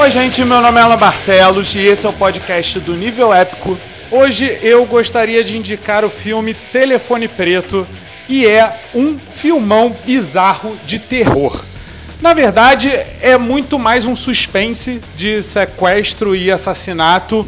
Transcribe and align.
Oi, 0.00 0.12
gente, 0.12 0.44
meu 0.44 0.60
nome 0.60 0.78
é 0.78 0.82
Alan 0.82 0.96
Barcelos 0.96 1.74
e 1.74 1.80
esse 1.80 2.06
é 2.06 2.08
o 2.08 2.12
podcast 2.12 2.78
do 2.78 2.94
Nível 2.94 3.34
Épico. 3.34 3.76
Hoje 4.12 4.56
eu 4.62 4.86
gostaria 4.86 5.42
de 5.42 5.58
indicar 5.58 6.04
o 6.04 6.08
filme 6.08 6.54
Telefone 6.54 7.26
Preto 7.26 7.84
e 8.28 8.46
é 8.46 8.80
um 8.94 9.18
filmão 9.18 9.94
bizarro 10.06 10.78
de 10.86 11.00
terror. 11.00 11.60
Na 12.20 12.32
verdade, 12.32 12.88
é 13.20 13.36
muito 13.36 13.76
mais 13.76 14.06
um 14.06 14.14
suspense 14.14 15.02
de 15.16 15.42
sequestro 15.42 16.36
e 16.36 16.48
assassinato 16.48 17.46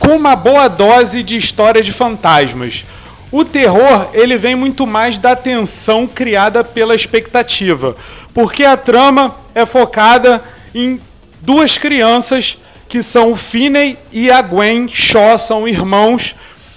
com 0.00 0.16
uma 0.16 0.34
boa 0.34 0.66
dose 0.66 1.22
de 1.22 1.36
história 1.36 1.84
de 1.84 1.92
fantasmas. 1.92 2.84
O 3.30 3.44
terror, 3.44 4.08
ele 4.12 4.36
vem 4.36 4.56
muito 4.56 4.88
mais 4.88 5.18
da 5.18 5.36
tensão 5.36 6.08
criada 6.08 6.64
pela 6.64 6.96
expectativa, 6.96 7.94
porque 8.34 8.64
a 8.64 8.76
trama 8.76 9.36
é 9.54 9.64
focada 9.64 10.42
em 10.74 10.98
duas 11.42 11.76
crianças 11.76 12.56
que 12.88 13.02
são 13.02 13.32
o 13.32 13.36
Finney 13.36 13.98
e 14.10 14.30
a 14.30 14.40
Gwen 14.40 14.88
Shaw, 14.88 15.38
são 15.38 15.66
irmãos, 15.66 16.34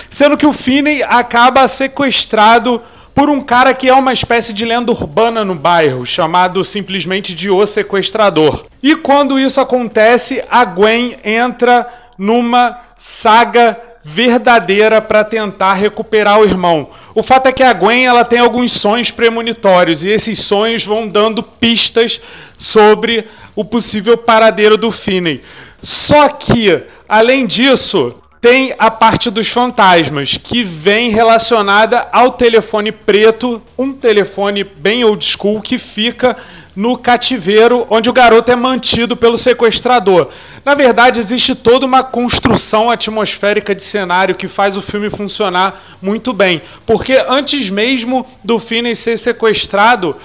sendo 0.09 0.37
que 0.37 0.45
o 0.45 0.53
Finney 0.53 1.03
acaba 1.03 1.67
sequestrado 1.67 2.81
por 3.13 3.29
um 3.29 3.39
cara 3.39 3.73
que 3.73 3.87
é 3.87 3.93
uma 3.93 4.11
espécie 4.11 4.51
de 4.51 4.65
lenda 4.65 4.91
urbana 4.91 5.45
no 5.45 5.55
bairro, 5.55 6.05
chamado 6.05 6.63
simplesmente 6.63 7.33
de 7.33 7.49
O 7.49 7.65
Sequestrador. 7.65 8.65
E 8.83 8.95
quando 8.95 9.39
isso 9.39 9.61
acontece, 9.61 10.43
a 10.51 10.65
Gwen 10.65 11.15
entra 11.23 11.87
numa 12.17 12.79
saga 12.97 13.79
verdadeira 14.07 15.01
para 15.01 15.23
tentar 15.23 15.73
recuperar 15.73 16.39
o 16.39 16.45
irmão. 16.45 16.91
O 17.15 17.23
fato 17.23 17.47
é 17.47 17.51
que 17.51 17.63
a 17.63 17.73
Gwen 17.73 18.05
ela 18.05 18.23
tem 18.23 18.37
alguns 18.37 18.71
sonhos 18.71 19.09
premonitórios 19.09 20.03
e 20.03 20.09
esses 20.09 20.37
sonhos 20.37 20.85
vão 20.85 21.07
dando 21.07 21.41
pistas 21.41 22.21
sobre 22.55 23.25
o 23.55 23.65
possível 23.65 24.15
paradeiro 24.15 24.77
do 24.77 24.91
Finney. 24.91 25.41
Só 25.81 26.29
que, 26.29 26.83
além 27.09 27.47
disso, 27.47 28.13
tem 28.45 28.75
a 28.77 28.91
parte 28.91 29.31
dos 29.31 29.47
fantasmas, 29.47 30.37
que 30.37 30.63
vem 30.63 31.09
relacionada 31.09 32.07
ao 32.11 32.29
telefone 32.29 32.91
preto, 32.91 33.59
um 33.75 33.91
telefone 33.91 34.63
bem 34.63 35.03
old 35.03 35.25
school 35.25 35.59
que 35.59 35.79
fica 35.79 36.37
no 36.75 36.95
cativeiro 36.95 37.87
onde 37.89 38.07
o 38.07 38.13
garoto 38.13 38.51
é 38.51 38.55
mantido 38.55 39.17
pelo 39.17 39.35
sequestrador. 39.35 40.29
Na 40.63 40.75
verdade, 40.75 41.19
existe 41.19 41.55
toda 41.55 41.87
uma 41.87 42.03
construção 42.03 42.91
atmosférica 42.91 43.73
de 43.73 43.81
cenário 43.81 44.35
que 44.35 44.47
faz 44.47 44.77
o 44.77 44.81
filme 44.81 45.09
funcionar 45.09 45.81
muito 45.99 46.31
bem, 46.31 46.61
porque 46.85 47.13
antes 47.27 47.71
mesmo 47.71 48.27
do 48.43 48.59
Finney 48.59 48.95
ser 48.95 49.17
sequestrado, 49.17 50.15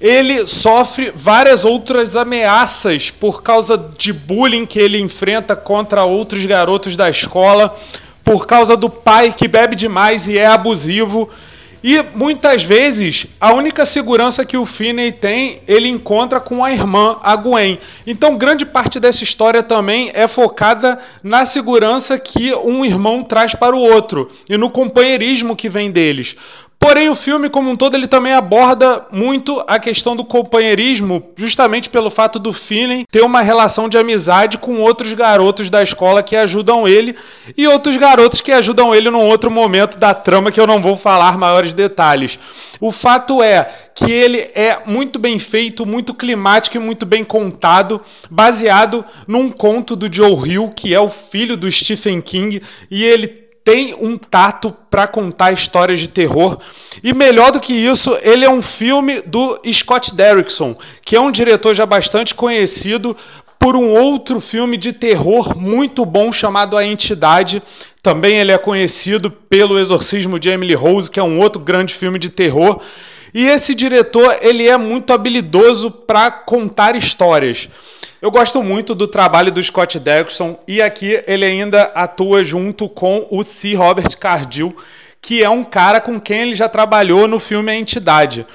ele 0.00 0.46
sofre 0.46 1.12
várias 1.14 1.64
outras 1.64 2.16
ameaças 2.16 3.10
por 3.10 3.42
causa 3.42 3.76
de 3.96 4.12
bullying 4.12 4.66
que 4.66 4.78
ele 4.78 5.00
enfrenta 5.00 5.54
contra 5.54 6.04
outros 6.04 6.44
garotos 6.44 6.96
da 6.96 7.08
escola, 7.08 7.74
por 8.22 8.46
causa 8.46 8.76
do 8.76 8.90
pai 8.90 9.32
que 9.32 9.46
bebe 9.46 9.76
demais 9.76 10.28
e 10.28 10.38
é 10.38 10.46
abusivo. 10.46 11.30
E 11.86 12.02
muitas 12.14 12.62
vezes 12.62 13.26
a 13.38 13.52
única 13.52 13.84
segurança 13.84 14.42
que 14.42 14.56
o 14.56 14.64
Finney 14.64 15.12
tem, 15.12 15.60
ele 15.68 15.86
encontra 15.86 16.40
com 16.40 16.64
a 16.64 16.72
irmã, 16.72 17.18
a 17.22 17.36
Gwen. 17.36 17.78
Então, 18.06 18.38
grande 18.38 18.64
parte 18.64 18.98
dessa 18.98 19.22
história 19.22 19.62
também 19.62 20.10
é 20.14 20.26
focada 20.26 20.98
na 21.22 21.44
segurança 21.44 22.18
que 22.18 22.54
um 22.54 22.86
irmão 22.86 23.22
traz 23.22 23.54
para 23.54 23.76
o 23.76 23.82
outro 23.82 24.30
e 24.48 24.56
no 24.56 24.70
companheirismo 24.70 25.54
que 25.54 25.68
vem 25.68 25.90
deles. 25.90 26.36
Porém, 26.84 27.08
o 27.08 27.14
filme 27.14 27.48
como 27.48 27.70
um 27.70 27.76
todo 27.76 27.96
ele 27.96 28.06
também 28.06 28.34
aborda 28.34 29.06
muito 29.10 29.64
a 29.66 29.78
questão 29.78 30.14
do 30.14 30.22
companheirismo, 30.22 31.30
justamente 31.34 31.88
pelo 31.88 32.10
fato 32.10 32.38
do 32.38 32.52
Finney 32.52 33.06
ter 33.10 33.22
uma 33.22 33.40
relação 33.40 33.88
de 33.88 33.96
amizade 33.96 34.58
com 34.58 34.78
outros 34.82 35.14
garotos 35.14 35.70
da 35.70 35.82
escola 35.82 36.22
que 36.22 36.36
ajudam 36.36 36.86
ele 36.86 37.16
e 37.56 37.66
outros 37.66 37.96
garotos 37.96 38.42
que 38.42 38.52
ajudam 38.52 38.94
ele 38.94 39.08
num 39.08 39.24
outro 39.24 39.50
momento 39.50 39.96
da 39.96 40.12
trama 40.12 40.52
que 40.52 40.60
eu 40.60 40.66
não 40.66 40.78
vou 40.78 40.94
falar 40.94 41.38
maiores 41.38 41.72
detalhes. 41.72 42.38
O 42.78 42.92
fato 42.92 43.42
é 43.42 43.66
que 43.94 44.12
ele 44.12 44.50
é 44.54 44.82
muito 44.84 45.18
bem 45.18 45.38
feito, 45.38 45.86
muito 45.86 46.12
climático 46.12 46.76
e 46.76 46.80
muito 46.80 47.06
bem 47.06 47.24
contado, 47.24 48.02
baseado 48.30 49.02
num 49.26 49.50
conto 49.50 49.96
do 49.96 50.12
Joe 50.12 50.50
Hill, 50.50 50.72
que 50.76 50.92
é 50.92 51.00
o 51.00 51.08
filho 51.08 51.56
do 51.56 51.70
Stephen 51.70 52.20
King, 52.20 52.60
e 52.90 53.04
ele 53.04 53.43
tem 53.64 53.94
um 53.94 54.18
tato 54.18 54.76
para 54.90 55.08
contar 55.08 55.50
histórias 55.52 55.98
de 55.98 56.06
terror. 56.06 56.58
E 57.02 57.14
melhor 57.14 57.50
do 57.50 57.58
que 57.58 57.72
isso, 57.72 58.16
ele 58.22 58.44
é 58.44 58.50
um 58.50 58.60
filme 58.60 59.22
do 59.22 59.58
Scott 59.72 60.14
Derrickson, 60.14 60.76
que 61.02 61.16
é 61.16 61.20
um 61.20 61.32
diretor 61.32 61.74
já 61.74 61.86
bastante 61.86 62.34
conhecido 62.34 63.16
por 63.58 63.74
um 63.74 63.90
outro 63.90 64.38
filme 64.40 64.76
de 64.76 64.92
terror 64.92 65.56
muito 65.56 66.04
bom 66.04 66.30
chamado 66.30 66.76
A 66.76 66.84
Entidade. 66.84 67.62
Também 68.02 68.38
ele 68.38 68.52
é 68.52 68.58
conhecido 68.58 69.30
pelo 69.30 69.78
Exorcismo 69.78 70.38
de 70.38 70.50
Emily 70.50 70.74
Rose, 70.74 71.10
que 71.10 71.18
é 71.18 71.22
um 71.22 71.38
outro 71.38 71.62
grande 71.62 71.94
filme 71.94 72.18
de 72.18 72.28
terror. 72.28 72.82
E 73.32 73.48
esse 73.48 73.74
diretor, 73.74 74.36
ele 74.42 74.68
é 74.68 74.76
muito 74.76 75.14
habilidoso 75.14 75.90
para 75.90 76.30
contar 76.30 76.94
histórias. 76.94 77.70
Eu 78.24 78.30
gosto 78.30 78.62
muito 78.62 78.94
do 78.94 79.06
trabalho 79.06 79.52
do 79.52 79.62
Scott 79.62 80.00
Derrickson 80.00 80.58
e 80.66 80.80
aqui 80.80 81.22
ele 81.26 81.44
ainda 81.44 81.82
atua 81.94 82.42
junto 82.42 82.88
com 82.88 83.26
o 83.30 83.44
C. 83.44 83.74
Robert 83.74 84.16
Cardill, 84.18 84.74
que 85.20 85.44
é 85.44 85.50
um 85.50 85.62
cara 85.62 86.00
com 86.00 86.18
quem 86.18 86.40
ele 86.40 86.54
já 86.54 86.66
trabalhou 86.66 87.28
no 87.28 87.38
filme 87.38 87.70
A 87.70 87.74
Entidade. 87.74 88.46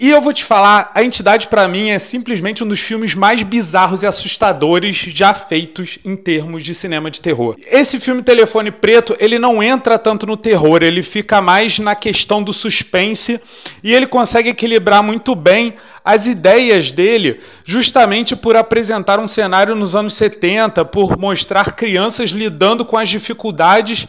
E 0.00 0.08
eu 0.08 0.20
vou 0.20 0.32
te 0.32 0.44
falar, 0.44 0.90
A 0.94 1.02
Entidade 1.02 1.48
para 1.48 1.68
mim 1.68 1.90
é 1.90 1.98
simplesmente 1.98 2.64
um 2.64 2.68
dos 2.68 2.80
filmes 2.80 3.14
mais 3.14 3.42
bizarros 3.42 4.02
e 4.02 4.06
assustadores 4.06 4.96
já 4.96 5.34
feitos 5.34 5.98
em 6.04 6.16
termos 6.16 6.64
de 6.64 6.74
cinema 6.74 7.10
de 7.10 7.20
terror. 7.20 7.56
Esse 7.70 8.00
filme 8.00 8.22
Telefone 8.22 8.70
Preto, 8.70 9.14
ele 9.20 9.38
não 9.38 9.62
entra 9.62 9.98
tanto 9.98 10.26
no 10.26 10.36
terror, 10.36 10.82
ele 10.82 11.02
fica 11.02 11.42
mais 11.42 11.78
na 11.78 11.94
questão 11.94 12.42
do 12.42 12.52
suspense 12.52 13.40
e 13.82 13.92
ele 13.92 14.06
consegue 14.06 14.48
equilibrar 14.48 15.02
muito 15.02 15.34
bem 15.34 15.74
as 16.04 16.26
ideias 16.26 16.90
dele, 16.90 17.40
justamente 17.64 18.34
por 18.34 18.56
apresentar 18.56 19.20
um 19.20 19.26
cenário 19.28 19.74
nos 19.76 19.94
anos 19.94 20.14
70, 20.14 20.84
por 20.86 21.16
mostrar 21.16 21.76
crianças 21.76 22.30
lidando 22.30 22.84
com 22.84 22.96
as 22.96 23.08
dificuldades 23.08 24.08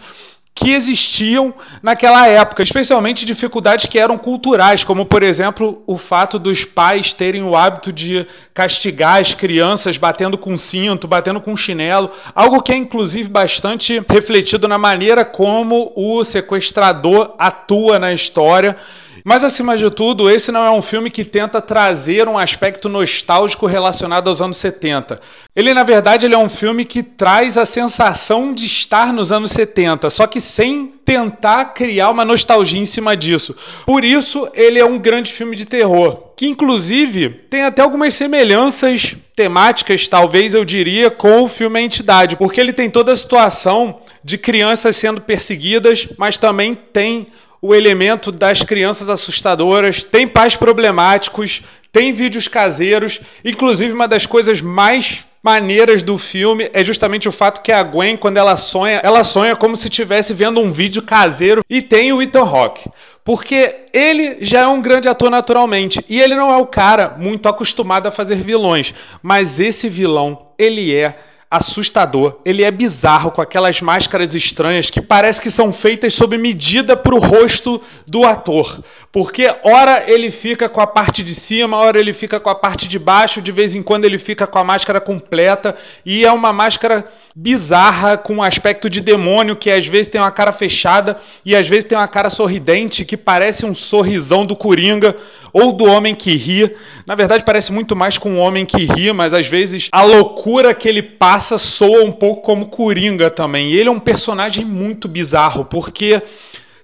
que 0.55 0.71
existiam 0.71 1.53
naquela 1.81 2.27
época, 2.27 2.61
especialmente 2.61 3.25
dificuldades 3.25 3.87
que 3.87 3.97
eram 3.97 4.17
culturais, 4.17 4.83
como 4.83 5.05
por 5.05 5.23
exemplo 5.23 5.81
o 5.87 5.97
fato 5.97 6.37
dos 6.37 6.63
pais 6.63 7.13
terem 7.13 7.43
o 7.43 7.55
hábito 7.55 7.91
de 7.91 8.27
castigar 8.53 9.19
as 9.19 9.33
crianças 9.33 9.97
batendo 9.97 10.37
com 10.37 10.55
cinto, 10.55 11.07
batendo 11.07 11.41
com 11.41 11.57
chinelo, 11.57 12.11
algo 12.35 12.61
que 12.61 12.71
é 12.71 12.75
inclusive 12.75 13.29
bastante 13.29 14.01
refletido 14.07 14.67
na 14.67 14.77
maneira 14.77 15.25
como 15.25 15.91
o 15.95 16.23
sequestrador 16.23 17.33
atua 17.39 17.97
na 17.97 18.13
história. 18.13 18.77
Mas 19.23 19.43
acima 19.43 19.77
de 19.77 19.89
tudo, 19.89 20.29
esse 20.29 20.51
não 20.51 20.65
é 20.65 20.71
um 20.71 20.81
filme 20.81 21.09
que 21.09 21.23
tenta 21.23 21.61
trazer 21.61 22.27
um 22.27 22.37
aspecto 22.37 22.89
nostálgico 22.89 23.65
relacionado 23.65 24.27
aos 24.27 24.41
anos 24.41 24.57
70. 24.57 25.21
Ele, 25.55 25.73
na 25.73 25.83
verdade, 25.83 26.25
ele 26.25 26.35
é 26.35 26.37
um 26.37 26.49
filme 26.49 26.83
que 26.83 27.01
traz 27.01 27.57
a 27.57 27.65
sensação 27.65 28.53
de 28.53 28.65
estar 28.65 29.13
nos 29.13 29.31
anos 29.31 29.51
70, 29.51 30.09
só 30.09 30.27
que 30.27 30.41
sem 30.41 30.87
tentar 31.05 31.73
criar 31.73 32.09
uma 32.09 32.25
nostalgia 32.25 32.81
em 32.81 32.85
cima 32.85 33.15
disso. 33.15 33.55
Por 33.85 34.03
isso, 34.03 34.49
ele 34.53 34.79
é 34.79 34.85
um 34.85 34.99
grande 34.99 35.31
filme 35.31 35.55
de 35.55 35.65
terror, 35.65 36.31
que 36.35 36.47
inclusive 36.47 37.29
tem 37.49 37.63
até 37.63 37.81
algumas 37.81 38.13
semelhanças 38.13 39.15
temáticas, 39.35 40.07
talvez 40.07 40.53
eu 40.53 40.65
diria, 40.65 41.09
com 41.09 41.43
o 41.43 41.47
filme 41.47 41.79
A 41.79 41.83
Entidade, 41.83 42.35
porque 42.35 42.59
ele 42.59 42.73
tem 42.73 42.89
toda 42.89 43.13
a 43.13 43.15
situação 43.15 44.01
de 44.23 44.37
crianças 44.37 44.95
sendo 44.95 45.21
perseguidas, 45.21 46.09
mas 46.17 46.37
também 46.37 46.75
tem 46.75 47.27
o 47.63 47.73
elemento 47.73 48.29
das 48.29 48.61
crianças 48.61 49.07
assustadoras, 49.07 50.03
tem 50.03 50.27
pais 50.27 50.53
problemáticos, 50.53 51.63
tem 51.93 52.11
vídeos 52.11 52.45
caseiros. 52.49 53.21
Inclusive, 53.45 53.93
uma 53.93 54.05
das 54.05 54.25
coisas 54.25 54.61
mais 54.61 55.25
maneiras 55.41 56.03
do 56.03 56.17
filme 56.17 56.69
é 56.73 56.83
justamente 56.83 57.29
o 57.29 57.31
fato 57.31 57.61
que 57.61 57.71
a 57.71 57.81
Gwen, 57.81 58.17
quando 58.17 58.35
ela 58.35 58.57
sonha, 58.57 58.99
ela 59.01 59.23
sonha 59.23 59.55
como 59.55 59.77
se 59.77 59.87
estivesse 59.87 60.33
vendo 60.33 60.59
um 60.59 60.69
vídeo 60.69 61.03
caseiro 61.03 61.61
e 61.69 61.81
tem 61.81 62.11
o 62.11 62.21
Ethan 62.21 62.43
Hawke. 62.43 62.89
Porque 63.23 63.73
ele 63.93 64.39
já 64.41 64.63
é 64.63 64.67
um 64.67 64.81
grande 64.81 65.07
ator 65.07 65.29
naturalmente 65.29 66.03
e 66.09 66.19
ele 66.19 66.35
não 66.35 66.51
é 66.51 66.57
o 66.57 66.67
cara 66.67 67.15
muito 67.17 67.47
acostumado 67.47 68.07
a 68.07 68.11
fazer 68.11 68.35
vilões, 68.35 68.93
mas 69.21 69.61
esse 69.61 69.87
vilão, 69.87 70.47
ele 70.59 70.93
é 70.93 71.15
assustador, 71.53 72.39
ele 72.43 72.63
é 72.63 72.71
bizarro 72.71 73.29
com 73.29 73.39
aquelas 73.39 73.79
máscaras 73.79 74.33
estranhas 74.33 74.89
que 74.89 74.99
parece 74.99 75.39
que 75.39 75.51
são 75.51 75.71
feitas 75.71 76.11
sob 76.15 76.35
medida 76.35 76.97
para 76.97 77.13
o 77.13 77.19
rosto 77.19 77.79
do 78.07 78.25
ator. 78.25 78.83
Porque 79.13 79.47
ora 79.63 80.05
ele 80.07 80.31
fica 80.31 80.67
com 80.67 80.81
a 80.81 80.87
parte 80.87 81.21
de 81.21 81.35
cima, 81.35 81.77
ora 81.77 81.99
ele 81.99 82.11
fica 82.11 82.39
com 82.39 82.49
a 82.49 82.55
parte 82.55 82.87
de 82.87 82.97
baixo, 82.97 83.43
de 83.43 83.51
vez 83.51 83.75
em 83.75 83.83
quando 83.83 84.05
ele 84.05 84.17
fica 84.17 84.47
com 84.47 84.57
a 84.57 84.63
máscara 84.63 84.99
completa, 84.99 85.75
e 86.03 86.25
é 86.25 86.31
uma 86.31 86.51
máscara 86.51 87.05
bizarra, 87.35 88.17
com 88.17 88.37
um 88.37 88.41
aspecto 88.41 88.89
de 88.89 88.99
demônio, 88.99 89.55
que 89.55 89.69
às 89.69 89.85
vezes 89.85 90.07
tem 90.07 90.19
uma 90.19 90.31
cara 90.31 90.51
fechada 90.51 91.15
e 91.45 91.55
às 91.55 91.69
vezes 91.69 91.83
tem 91.83 91.95
uma 91.95 92.07
cara 92.07 92.31
sorridente, 92.31 93.05
que 93.05 93.15
parece 93.15 93.67
um 93.67 93.75
sorrisão 93.75 94.47
do 94.47 94.55
Coringa 94.55 95.15
ou 95.53 95.71
do 95.71 95.85
homem 95.85 96.15
que 96.15 96.35
ri. 96.35 96.75
Na 97.05 97.13
verdade, 97.13 97.43
parece 97.45 97.71
muito 97.71 97.95
mais 97.95 98.17
com 98.17 98.31
um 98.31 98.39
homem 98.39 98.65
que 98.65 98.83
ri, 98.83 99.13
mas 99.13 99.31
às 99.31 99.45
vezes 99.45 99.89
a 99.91 100.01
loucura 100.01 100.73
que 100.73 100.89
ele 100.89 101.03
passa 101.03 101.59
soa 101.59 102.03
um 102.03 102.11
pouco 102.11 102.41
como 102.41 102.65
Coringa 102.65 103.29
também. 103.29 103.69
E 103.69 103.77
ele 103.77 103.89
é 103.89 103.91
um 103.91 103.99
personagem 103.99 104.65
muito 104.65 105.07
bizarro, 105.07 105.65
porque 105.65 106.19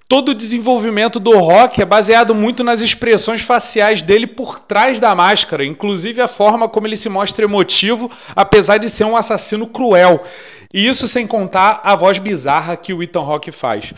todo 0.09 0.29
o 0.29 0.35
desenvolvimento 0.35 1.19
do 1.19 1.37
Rock 1.37 1.83
é 1.83 1.85
baseado 1.85 2.33
muito 2.33 2.63
nas 2.63 2.81
expressões 2.81 3.41
faciais 3.41 4.01
dele 4.01 4.25
por 4.25 4.57
trás 4.59 4.99
da 4.99 5.13
máscara, 5.13 5.63
inclusive 5.63 6.19
a 6.19 6.27
forma 6.27 6.67
como 6.67 6.87
ele 6.87 6.97
se 6.97 7.07
mostra 7.07 7.45
emotivo, 7.45 8.09
apesar 8.35 8.79
de 8.79 8.89
ser 8.89 9.03
um 9.03 9.15
assassino 9.15 9.67
cruel. 9.67 10.23
E 10.73 10.87
isso 10.87 11.07
sem 11.07 11.27
contar 11.27 11.81
a 11.83 11.95
voz 11.95 12.17
bizarra 12.17 12.75
que 12.75 12.91
o 12.91 13.03
Ethan 13.03 13.21
Rock 13.21 13.51
faz. 13.51 13.93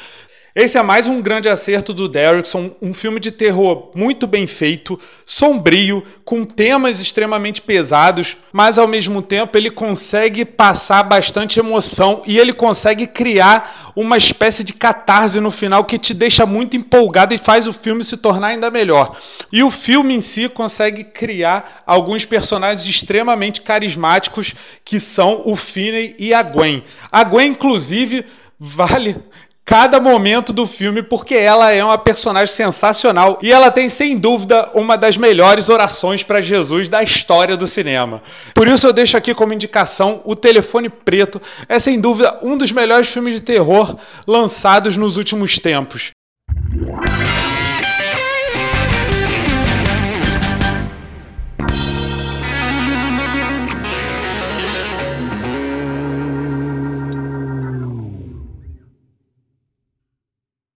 Esse 0.53 0.77
é 0.77 0.81
mais 0.81 1.07
um 1.07 1.21
grande 1.21 1.47
acerto 1.47 1.93
do 1.93 2.09
Derrickson, 2.09 2.75
um 2.81 2.93
filme 2.93 3.21
de 3.21 3.31
terror 3.31 3.89
muito 3.95 4.27
bem 4.27 4.45
feito, 4.45 4.99
sombrio, 5.25 6.03
com 6.25 6.43
temas 6.43 6.99
extremamente 6.99 7.61
pesados, 7.61 8.35
mas 8.51 8.77
ao 8.77 8.85
mesmo 8.85 9.21
tempo 9.21 9.57
ele 9.57 9.71
consegue 9.71 10.43
passar 10.43 11.03
bastante 11.03 11.57
emoção 11.57 12.21
e 12.27 12.37
ele 12.37 12.51
consegue 12.51 13.07
criar 13.07 13.93
uma 13.95 14.17
espécie 14.17 14.61
de 14.61 14.73
catarse 14.73 15.39
no 15.39 15.51
final 15.51 15.85
que 15.85 15.97
te 15.97 16.13
deixa 16.13 16.45
muito 16.45 16.75
empolgado 16.75 17.33
e 17.33 17.37
faz 17.37 17.65
o 17.65 17.71
filme 17.71 18.03
se 18.03 18.17
tornar 18.17 18.47
ainda 18.47 18.69
melhor. 18.69 19.15
E 19.53 19.63
o 19.63 19.71
filme 19.71 20.15
em 20.15 20.19
si 20.19 20.49
consegue 20.49 21.05
criar 21.05 21.79
alguns 21.87 22.25
personagens 22.25 22.85
extremamente 22.85 23.61
carismáticos 23.61 24.53
que 24.83 24.99
são 24.99 25.43
o 25.45 25.55
Finney 25.55 26.13
e 26.19 26.33
a 26.33 26.43
Gwen. 26.43 26.83
A 27.09 27.23
Gwen, 27.23 27.51
inclusive, 27.51 28.25
vale 28.59 29.15
cada 29.71 30.01
momento 30.01 30.51
do 30.51 30.67
filme 30.67 31.01
porque 31.01 31.33
ela 31.33 31.71
é 31.71 31.81
uma 31.81 31.97
personagem 31.97 32.53
sensacional 32.53 33.39
e 33.41 33.53
ela 33.53 33.71
tem 33.71 33.87
sem 33.87 34.17
dúvida 34.17 34.69
uma 34.73 34.97
das 34.97 35.15
melhores 35.15 35.69
orações 35.69 36.23
para 36.23 36.41
Jesus 36.41 36.89
da 36.89 37.01
história 37.01 37.55
do 37.55 37.65
cinema. 37.65 38.21
Por 38.53 38.67
isso 38.67 38.85
eu 38.85 38.91
deixo 38.91 39.15
aqui 39.15 39.33
como 39.33 39.53
indicação 39.53 40.19
O 40.25 40.35
Telefone 40.35 40.89
Preto, 40.89 41.41
é 41.69 41.79
sem 41.79 42.01
dúvida 42.01 42.37
um 42.41 42.57
dos 42.57 42.73
melhores 42.73 43.07
filmes 43.13 43.35
de 43.35 43.39
terror 43.39 43.95
lançados 44.27 44.97
nos 44.97 45.15
últimos 45.15 45.57
tempos. 45.57 46.11